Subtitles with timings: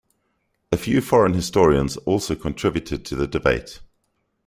[0.71, 3.81] A few foreign historians also contributed to the debate.